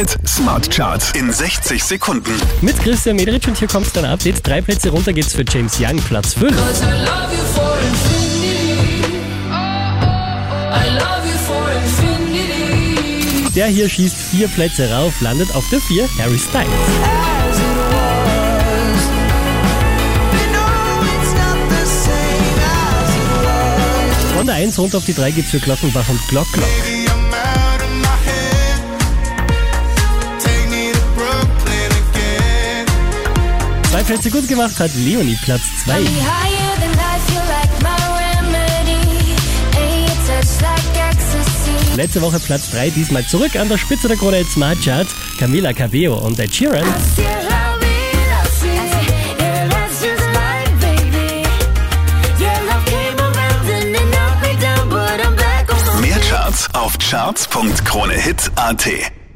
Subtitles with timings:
[0.00, 2.32] Hit Smart Charts in 60 Sekunden.
[2.62, 4.46] Mit Christian Mederich und hier kommt dein Update.
[4.46, 6.56] Drei Plätze runter geht's für James Young, Platz 5.
[13.54, 16.66] Der hier schießt vier Plätze rauf, landet auf der 4, Harry Styles.
[24.34, 26.99] Von der 1 runter auf die 3 geht's für Glockenbach und Glock Glock.
[34.10, 36.00] Plätze gut gemacht hat Leonie, Platz 2.
[41.94, 45.14] Letzte Woche Platz 3, diesmal zurück an der Spitze der Krone Smart Charts.
[45.38, 46.84] Camila Cabello und Ed Sheeran.
[56.00, 59.19] Mehr Charts auf charts.kronehit.at.